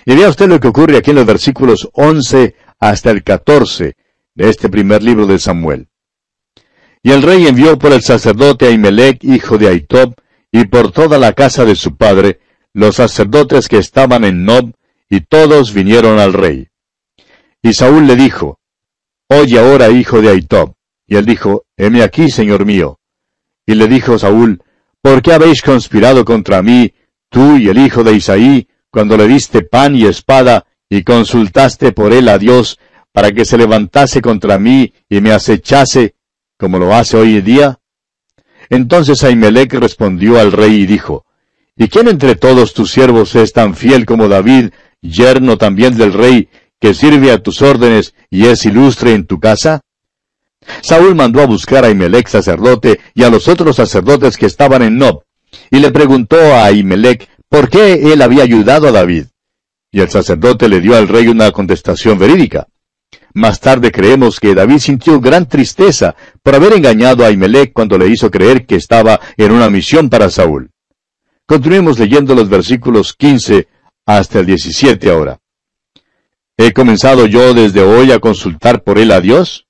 Y 0.04 0.14
vea 0.14 0.28
usted 0.28 0.46
lo 0.46 0.60
que 0.60 0.68
ocurre 0.68 0.98
aquí 0.98 1.10
en 1.10 1.16
los 1.16 1.26
versículos 1.26 1.88
11 1.92 2.54
hasta 2.78 3.10
el 3.10 3.22
14 3.22 3.96
de 4.36 4.50
este 4.50 4.68
primer 4.68 5.02
libro 5.02 5.26
de 5.26 5.38
Samuel. 5.38 5.88
Y 7.02 7.10
el 7.10 7.22
rey 7.22 7.46
envió 7.46 7.78
por 7.78 7.92
el 7.92 8.02
sacerdote 8.02 8.66
a 8.66 8.70
Imelec, 8.70 9.24
hijo 9.24 9.58
de 9.58 9.68
Aitob, 9.68 10.14
y 10.52 10.66
por 10.66 10.92
toda 10.92 11.18
la 11.18 11.32
casa 11.32 11.64
de 11.64 11.74
su 11.74 11.96
padre, 11.96 12.40
los 12.72 12.96
sacerdotes 12.96 13.68
que 13.68 13.78
estaban 13.78 14.24
en 14.24 14.44
Nob, 14.44 14.72
y 15.08 15.20
todos 15.20 15.72
vinieron 15.72 16.18
al 16.18 16.32
rey. 16.32 16.68
Y 17.62 17.72
Saúl 17.72 18.06
le 18.06 18.16
dijo, 18.16 18.60
Oye 19.28 19.58
ahora, 19.58 19.88
hijo 19.90 20.20
de 20.20 20.28
Aitob. 20.28 20.74
Y 21.06 21.16
él 21.16 21.24
dijo, 21.24 21.64
Heme 21.76 22.02
aquí, 22.02 22.30
señor 22.30 22.64
mío. 22.64 22.98
Y 23.64 23.74
le 23.74 23.88
dijo 23.88 24.18
Saúl, 24.18 24.62
¿por 25.00 25.22
qué 25.22 25.32
habéis 25.32 25.62
conspirado 25.62 26.24
contra 26.24 26.62
mí, 26.62 26.92
tú 27.30 27.56
y 27.56 27.68
el 27.68 27.78
hijo 27.78 28.04
de 28.04 28.14
Isaí, 28.14 28.68
cuando 28.90 29.16
le 29.16 29.26
diste 29.26 29.62
pan 29.62 29.96
y 29.96 30.06
espada, 30.06 30.66
y 30.88 31.02
consultaste 31.02 31.92
por 31.92 32.12
él 32.12 32.28
a 32.28 32.38
Dios, 32.38 32.78
para 33.16 33.32
que 33.32 33.46
se 33.46 33.56
levantase 33.56 34.20
contra 34.20 34.58
mí 34.58 34.92
y 35.08 35.22
me 35.22 35.32
acechase, 35.32 36.16
como 36.58 36.78
lo 36.78 36.94
hace 36.94 37.16
hoy 37.16 37.38
en 37.38 37.44
día? 37.46 37.78
Entonces 38.68 39.24
Ahimelech 39.24 39.72
respondió 39.72 40.38
al 40.38 40.52
rey 40.52 40.82
y 40.82 40.86
dijo, 40.86 41.24
¿Y 41.78 41.88
quién 41.88 42.08
entre 42.08 42.36
todos 42.36 42.74
tus 42.74 42.90
siervos 42.90 43.34
es 43.34 43.54
tan 43.54 43.74
fiel 43.74 44.04
como 44.04 44.28
David, 44.28 44.68
yerno 45.00 45.56
también 45.56 45.96
del 45.96 46.12
rey, 46.12 46.50
que 46.78 46.92
sirve 46.92 47.32
a 47.32 47.42
tus 47.42 47.62
órdenes 47.62 48.12
y 48.28 48.48
es 48.48 48.66
ilustre 48.66 49.14
en 49.14 49.26
tu 49.26 49.40
casa? 49.40 49.80
Saúl 50.82 51.14
mandó 51.14 51.40
a 51.40 51.46
buscar 51.46 51.86
a 51.86 51.90
Imelec 51.90 52.28
sacerdote 52.28 53.00
y 53.14 53.22
a 53.22 53.30
los 53.30 53.48
otros 53.48 53.76
sacerdotes 53.76 54.36
que 54.36 54.44
estaban 54.44 54.82
en 54.82 54.98
Nob, 54.98 55.22
y 55.70 55.78
le 55.78 55.90
preguntó 55.90 56.36
a 56.36 56.70
Imelec 56.70 57.30
por 57.48 57.70
qué 57.70 58.12
él 58.12 58.20
había 58.20 58.42
ayudado 58.42 58.88
a 58.88 58.92
David. 58.92 59.28
Y 59.90 60.00
el 60.00 60.10
sacerdote 60.10 60.68
le 60.68 60.82
dio 60.82 60.94
al 60.98 61.08
rey 61.08 61.28
una 61.28 61.50
contestación 61.50 62.18
verídica. 62.18 62.66
Más 63.36 63.60
tarde 63.60 63.92
creemos 63.92 64.40
que 64.40 64.54
David 64.54 64.78
sintió 64.78 65.20
gran 65.20 65.46
tristeza 65.46 66.16
por 66.42 66.54
haber 66.54 66.72
engañado 66.72 67.22
a 67.22 67.30
Imelec 67.30 67.74
cuando 67.74 67.98
le 67.98 68.08
hizo 68.08 68.30
creer 68.30 68.64
que 68.64 68.76
estaba 68.76 69.20
en 69.36 69.52
una 69.52 69.68
misión 69.68 70.08
para 70.08 70.30
Saúl. 70.30 70.70
Continuemos 71.44 71.98
leyendo 71.98 72.34
los 72.34 72.48
versículos 72.48 73.12
15 73.12 73.68
hasta 74.06 74.40
el 74.40 74.46
17 74.46 75.10
ahora. 75.10 75.38
¿He 76.56 76.72
comenzado 76.72 77.26
yo 77.26 77.52
desde 77.52 77.82
hoy 77.82 78.10
a 78.10 78.20
consultar 78.20 78.82
por 78.82 78.98
él 78.98 79.12
a 79.12 79.20
Dios? 79.20 79.66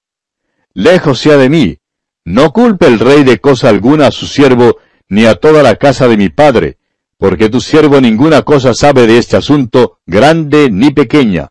Lejos 0.72 1.18
sea 1.18 1.36
de 1.36 1.48
mí. 1.48 1.78
No 2.24 2.52
culpe 2.52 2.86
el 2.86 3.00
rey 3.00 3.24
de 3.24 3.40
cosa 3.40 3.68
alguna 3.68 4.06
a 4.06 4.12
su 4.12 4.28
siervo, 4.28 4.76
ni 5.08 5.26
a 5.26 5.34
toda 5.34 5.64
la 5.64 5.74
casa 5.74 6.06
de 6.06 6.16
mi 6.16 6.28
padre, 6.28 6.78
porque 7.18 7.48
tu 7.48 7.60
siervo 7.60 8.00
ninguna 8.00 8.42
cosa 8.42 8.74
sabe 8.74 9.08
de 9.08 9.18
este 9.18 9.36
asunto, 9.36 9.98
grande 10.06 10.70
ni 10.70 10.92
pequeña. 10.92 11.48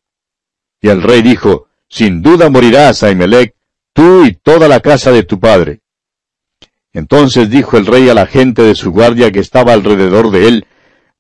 Y 0.80 0.88
el 0.88 1.02
rey 1.02 1.22
dijo, 1.22 1.68
Sin 1.96 2.22
duda 2.22 2.50
morirás, 2.50 3.04
Ahimelech, 3.04 3.56
tú 3.94 4.26
y 4.26 4.34
toda 4.34 4.68
la 4.68 4.82
casa 4.82 5.14
de 5.14 5.24
tu 5.24 5.40
padre. 5.40 5.80
Entonces 6.92 7.50
dijo 7.50 7.78
el 7.78 7.86
rey 7.86 8.10
a 8.10 8.14
la 8.14 8.26
gente 8.26 8.64
de 8.64 8.76
su 8.76 8.92
guardia 8.92 9.32
que 9.32 9.40
estaba 9.40 9.72
alrededor 9.72 10.30
de 10.30 10.50
él, 10.50 10.68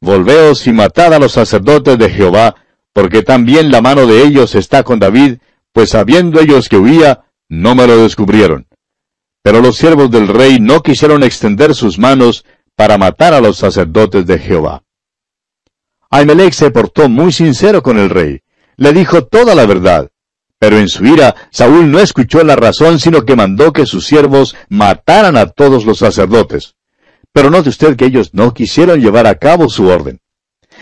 Volveos 0.01 0.67
y 0.67 0.73
matad 0.73 1.13
a 1.13 1.19
los 1.19 1.31
sacerdotes 1.31 1.97
de 1.97 2.09
Jehová, 2.09 2.55
porque 2.91 3.23
también 3.23 3.71
la 3.71 3.81
mano 3.81 4.05
de 4.05 4.21
ellos 4.23 4.53
está 4.53 4.83
con 4.83 4.99
David, 4.99 5.37
pues 5.71 5.91
sabiendo 5.91 6.41
ellos 6.41 6.67
que 6.67 6.75
huía, 6.75 7.23
no 7.47 7.73
me 7.73 7.87
lo 7.87 7.95
descubrieron. 7.95 8.67
Pero 9.43 9.61
los 9.61 9.77
siervos 9.77 10.11
del 10.11 10.27
rey 10.27 10.59
no 10.59 10.83
quisieron 10.83 11.23
extender 11.23 11.73
sus 11.73 11.97
manos 11.97 12.43
para 12.75 12.97
matar 12.97 13.33
a 13.33 13.39
los 13.39 13.55
sacerdotes 13.55 14.27
de 14.27 14.39
Jehová. 14.39 14.83
Ahimelech 16.09 16.51
se 16.51 16.69
portó 16.69 17.07
muy 17.07 17.31
sincero 17.31 17.81
con 17.81 17.97
el 17.97 18.09
rey, 18.09 18.41
le 18.75 18.91
dijo 18.91 19.23
toda 19.23 19.55
la 19.55 19.65
verdad, 19.65 20.11
pero 20.59 20.77
en 20.77 20.87
su 20.87 21.05
ira 21.05 21.35
Saúl 21.51 21.91
no 21.91 21.99
escuchó 21.99 22.43
la 22.43 22.55
razón, 22.55 22.99
sino 22.99 23.25
que 23.25 23.35
mandó 23.35 23.73
que 23.73 23.85
sus 23.85 24.05
siervos 24.05 24.55
mataran 24.69 25.37
a 25.37 25.47
todos 25.47 25.85
los 25.85 25.99
sacerdotes. 25.99 26.75
Pero 27.31 27.49
note 27.49 27.69
usted 27.69 27.95
que 27.95 28.05
ellos 28.05 28.33
no 28.33 28.53
quisieron 28.53 29.01
llevar 29.01 29.27
a 29.27 29.35
cabo 29.35 29.69
su 29.69 29.87
orden. 29.87 30.21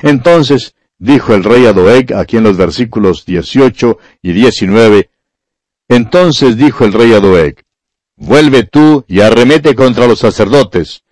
Entonces 0.02 0.76
dijo 1.00 1.34
el 1.34 1.44
rey 1.44 1.66
a 1.66 1.74
Doeg, 1.74 2.14
aquí 2.14 2.38
en 2.38 2.44
los 2.44 2.58
versículos 2.58 3.26
18 3.26 3.98
y 4.22 4.34
19, 4.34 5.10
entonces 5.90 6.58
dijo 6.58 6.86
el 6.86 6.94
rey 6.94 7.14
a 7.14 7.20
Doeg, 7.20 7.64
vuelve 8.16 8.64
tú 8.64 9.04
y 9.08 9.22
arremete 9.22 9.76
contra 9.76 10.08
los 10.08 10.20
sacerdotes. 10.20 11.04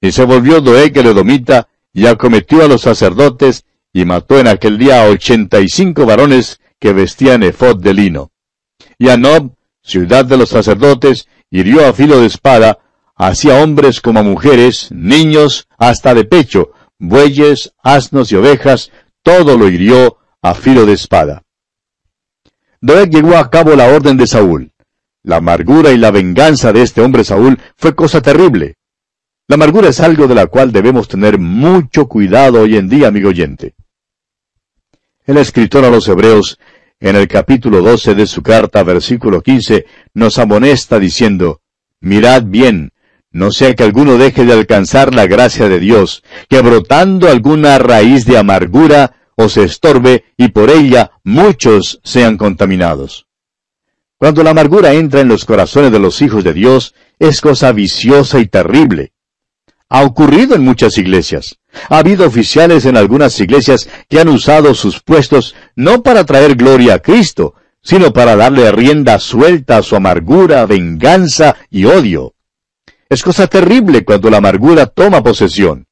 Y 0.00 0.12
se 0.12 0.24
volvió 0.24 0.60
Doeg 0.60 0.96
el 0.98 1.06
edomita, 1.06 1.68
y 1.92 2.06
acometió 2.06 2.62
a 2.64 2.68
los 2.68 2.82
sacerdotes, 2.82 3.64
y 3.92 4.04
mató 4.04 4.38
en 4.38 4.48
aquel 4.48 4.78
día 4.78 5.02
a 5.02 5.08
ochenta 5.08 5.60
y 5.60 5.68
cinco 5.68 6.06
varones 6.06 6.60
que 6.80 6.92
vestían 6.92 7.42
efod 7.42 7.82
de 7.82 7.94
lino. 7.94 8.30
Y 8.98 9.08
a 9.08 9.16
Nob, 9.16 9.52
ciudad 9.82 10.24
de 10.24 10.36
los 10.36 10.50
sacerdotes, 10.50 11.28
hirió 11.50 11.86
a 11.86 11.92
filo 11.92 12.20
de 12.20 12.26
espada, 12.26 12.78
así 13.14 13.50
a 13.50 13.62
hombres 13.62 14.00
como 14.00 14.22
mujeres, 14.22 14.88
niños, 14.90 15.68
hasta 15.78 16.14
de 16.14 16.24
pecho, 16.24 16.70
bueyes, 16.98 17.72
asnos 17.82 18.32
y 18.32 18.36
ovejas, 18.36 18.90
todo 19.22 19.56
lo 19.56 19.68
hirió 19.68 20.18
a 20.42 20.54
filo 20.54 20.86
de 20.86 20.92
espada. 20.92 21.42
Doeg 22.80 23.10
llegó 23.10 23.36
a 23.36 23.50
cabo 23.50 23.74
la 23.74 23.88
orden 23.88 24.16
de 24.16 24.26
Saúl. 24.26 24.72
La 25.24 25.36
amargura 25.36 25.90
y 25.90 25.98
la 25.98 26.10
venganza 26.10 26.72
de 26.72 26.82
este 26.82 27.00
hombre 27.00 27.24
Saúl 27.24 27.58
fue 27.76 27.94
cosa 27.94 28.22
terrible. 28.22 28.76
La 29.48 29.54
amargura 29.54 29.88
es 29.88 30.00
algo 30.00 30.28
de 30.28 30.34
la 30.34 30.46
cual 30.46 30.72
debemos 30.72 31.08
tener 31.08 31.38
mucho 31.38 32.06
cuidado 32.06 32.62
hoy 32.62 32.76
en 32.76 32.88
día, 32.88 33.08
amigo 33.08 33.30
oyente. 33.30 33.74
El 35.28 35.36
escritor 35.36 35.84
a 35.84 35.90
los 35.90 36.08
Hebreos, 36.08 36.58
en 37.00 37.14
el 37.14 37.28
capítulo 37.28 37.82
12 37.82 38.14
de 38.14 38.26
su 38.26 38.42
carta, 38.42 38.82
versículo 38.82 39.42
15, 39.42 39.84
nos 40.14 40.38
amonesta 40.38 40.98
diciendo, 40.98 41.60
Mirad 42.00 42.44
bien, 42.44 42.92
no 43.30 43.50
sea 43.50 43.74
que 43.74 43.82
alguno 43.82 44.16
deje 44.16 44.46
de 44.46 44.54
alcanzar 44.54 45.14
la 45.14 45.26
gracia 45.26 45.68
de 45.68 45.80
Dios, 45.80 46.24
que 46.48 46.62
brotando 46.62 47.28
alguna 47.28 47.76
raíz 47.76 48.24
de 48.24 48.38
amargura 48.38 49.16
o 49.36 49.50
se 49.50 49.64
estorbe 49.64 50.24
y 50.38 50.48
por 50.48 50.70
ella 50.70 51.10
muchos 51.24 52.00
sean 52.04 52.38
contaminados. 52.38 53.26
Cuando 54.16 54.42
la 54.42 54.52
amargura 54.52 54.94
entra 54.94 55.20
en 55.20 55.28
los 55.28 55.44
corazones 55.44 55.92
de 55.92 55.98
los 55.98 56.22
hijos 56.22 56.42
de 56.42 56.54
Dios, 56.54 56.94
es 57.18 57.42
cosa 57.42 57.72
viciosa 57.72 58.38
y 58.40 58.46
terrible. 58.46 59.12
Ha 59.90 60.02
ocurrido 60.02 60.54
en 60.54 60.64
muchas 60.64 60.98
iglesias. 60.98 61.56
Ha 61.88 61.98
habido 61.98 62.26
oficiales 62.26 62.84
en 62.84 62.96
algunas 62.96 63.38
iglesias 63.40 63.88
que 64.08 64.20
han 64.20 64.28
usado 64.28 64.74
sus 64.74 65.00
puestos 65.00 65.54
no 65.76 66.02
para 66.02 66.24
traer 66.24 66.56
gloria 66.56 66.94
a 66.94 66.98
Cristo, 66.98 67.54
sino 67.82 68.12
para 68.12 68.36
darle 68.36 68.70
rienda 68.70 69.18
suelta 69.18 69.78
a 69.78 69.82
su 69.82 69.96
amargura, 69.96 70.66
venganza 70.66 71.56
y 71.70 71.86
odio. 71.86 72.34
Es 73.08 73.22
cosa 73.22 73.46
terrible 73.46 74.04
cuando 74.04 74.28
la 74.28 74.38
amargura 74.38 74.86
toma 74.86 75.22
posesión. 75.22 75.86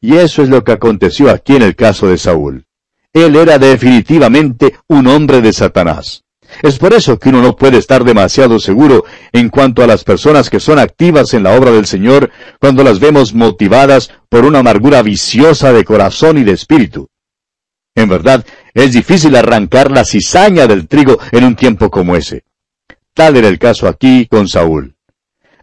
Y 0.00 0.16
eso 0.16 0.42
es 0.42 0.48
lo 0.48 0.62
que 0.64 0.72
aconteció 0.72 1.30
aquí 1.30 1.56
en 1.56 1.62
el 1.62 1.74
caso 1.74 2.08
de 2.08 2.18
Saúl. 2.18 2.66
Él 3.14 3.36
era 3.36 3.58
definitivamente 3.58 4.74
un 4.88 5.06
hombre 5.06 5.40
de 5.40 5.52
Satanás. 5.52 6.24
Es 6.60 6.78
por 6.78 6.92
eso 6.92 7.18
que 7.18 7.30
uno 7.30 7.40
no 7.40 7.56
puede 7.56 7.78
estar 7.78 8.04
demasiado 8.04 8.58
seguro 8.58 9.04
en 9.32 9.48
cuanto 9.48 9.82
a 9.82 9.86
las 9.86 10.04
personas 10.04 10.50
que 10.50 10.60
son 10.60 10.78
activas 10.78 11.32
en 11.34 11.44
la 11.44 11.56
obra 11.56 11.70
del 11.70 11.86
Señor 11.86 12.30
cuando 12.60 12.84
las 12.84 13.00
vemos 13.00 13.34
motivadas 13.34 14.10
por 14.28 14.44
una 14.44 14.58
amargura 14.58 15.02
viciosa 15.02 15.72
de 15.72 15.84
corazón 15.84 16.38
y 16.38 16.44
de 16.44 16.52
espíritu. 16.52 17.08
En 17.94 18.08
verdad, 18.08 18.44
es 18.74 18.92
difícil 18.92 19.36
arrancar 19.36 19.90
la 19.90 20.04
cizaña 20.04 20.66
del 20.66 20.88
trigo 20.88 21.18
en 21.30 21.44
un 21.44 21.56
tiempo 21.56 21.90
como 21.90 22.16
ese. 22.16 22.44
Tal 23.14 23.36
era 23.36 23.48
el 23.48 23.58
caso 23.58 23.88
aquí 23.88 24.26
con 24.26 24.48
Saúl. 24.48 24.94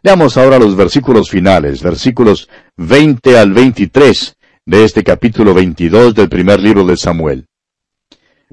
Leamos 0.03 0.37
ahora 0.37 0.59
los 0.59 0.75
versículos 0.75 1.29
finales, 1.29 1.81
versículos 1.81 2.47
20 2.77 3.37
al 3.37 3.51
23, 3.51 4.37
de 4.65 4.83
este 4.85 5.03
capítulo 5.03 5.53
22 5.53 6.13
del 6.13 6.29
primer 6.29 6.59
libro 6.59 6.85
de 6.85 6.95
Samuel. 6.95 7.48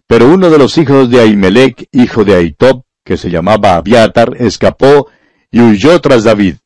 Pero 0.06 0.28
uno 0.28 0.50
de 0.50 0.58
los 0.58 0.78
hijos 0.78 1.10
de 1.10 1.20
Ahimelech, 1.20 1.88
hijo 1.92 2.24
de 2.24 2.36
Aitob, 2.36 2.82
que 3.04 3.16
se 3.16 3.30
llamaba 3.30 3.76
Abiatar, 3.76 4.36
escapó 4.38 5.08
y 5.50 5.60
huyó 5.60 6.00
tras 6.00 6.24
David. 6.24 6.56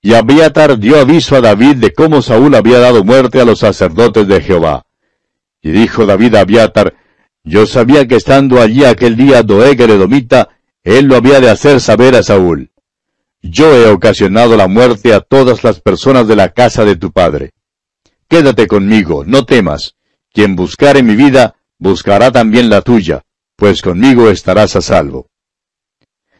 Y 0.00 0.14
Abiatar 0.14 0.78
dio 0.78 0.98
aviso 0.98 1.36
a 1.36 1.40
David 1.40 1.76
de 1.76 1.92
cómo 1.92 2.22
Saúl 2.22 2.54
había 2.54 2.78
dado 2.78 3.04
muerte 3.04 3.40
a 3.40 3.44
los 3.44 3.60
sacerdotes 3.60 4.26
de 4.26 4.40
Jehová. 4.40 4.84
Y 5.60 5.70
dijo 5.70 6.06
David 6.06 6.34
a 6.34 6.40
Abiatar, 6.40 6.94
Yo 7.44 7.66
sabía 7.66 8.06
que 8.08 8.16
estando 8.16 8.60
allí 8.60 8.84
aquel 8.84 9.16
día 9.16 9.42
Doeg 9.42 9.80
el 9.80 9.90
Edomita, 9.90 10.48
él 10.82 11.06
lo 11.06 11.16
había 11.16 11.40
de 11.40 11.50
hacer 11.50 11.80
saber 11.80 12.16
a 12.16 12.22
Saúl. 12.22 12.70
Yo 13.42 13.74
he 13.74 13.88
ocasionado 13.88 14.56
la 14.56 14.66
muerte 14.66 15.14
a 15.14 15.20
todas 15.20 15.62
las 15.62 15.80
personas 15.80 16.26
de 16.26 16.36
la 16.36 16.50
casa 16.50 16.84
de 16.84 16.96
tu 16.96 17.12
padre. 17.12 17.50
Quédate 18.28 18.66
conmigo, 18.66 19.24
no 19.26 19.44
temas. 19.44 19.96
Quien 20.32 20.56
buscare 20.56 21.02
mi 21.02 21.14
vida, 21.14 21.56
buscará 21.82 22.30
también 22.30 22.70
la 22.70 22.80
tuya, 22.80 23.22
pues 23.56 23.82
conmigo 23.82 24.30
estarás 24.30 24.76
a 24.76 24.80
salvo. 24.80 25.26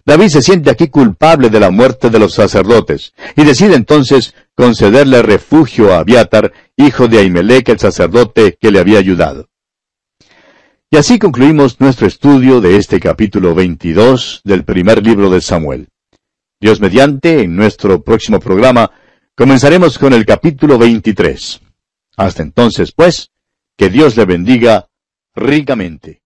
David 0.04 0.28
se 0.28 0.42
siente 0.42 0.70
aquí 0.70 0.88
culpable 0.88 1.50
de 1.50 1.60
la 1.60 1.70
muerte 1.70 2.10
de 2.10 2.18
los 2.18 2.34
sacerdotes, 2.34 3.12
y 3.36 3.44
decide 3.44 3.74
entonces 3.74 4.34
concederle 4.54 5.20
refugio 5.22 5.92
a 5.92 5.98
Abiatar, 5.98 6.52
hijo 6.76 7.08
de 7.08 7.18
Ahimelech 7.18 7.68
el 7.68 7.78
sacerdote 7.78 8.56
que 8.60 8.70
le 8.70 8.78
había 8.78 8.98
ayudado. 8.98 9.48
Y 10.90 10.96
así 10.96 11.18
concluimos 11.18 11.80
nuestro 11.80 12.06
estudio 12.06 12.60
de 12.60 12.76
este 12.76 13.00
capítulo 13.00 13.54
22 13.54 14.42
del 14.44 14.64
primer 14.64 15.04
libro 15.04 15.30
de 15.30 15.40
Samuel. 15.40 15.88
Dios 16.60 16.80
mediante, 16.80 17.42
en 17.42 17.56
nuestro 17.56 18.02
próximo 18.02 18.38
programa, 18.38 18.92
comenzaremos 19.34 19.98
con 19.98 20.12
el 20.12 20.24
capítulo 20.24 20.78
23. 20.78 21.60
Hasta 22.16 22.42
entonces, 22.42 22.92
pues, 22.92 23.30
que 23.76 23.88
Dios 23.88 24.16
le 24.16 24.26
bendiga 24.26 24.86
ricamente. 25.34 26.21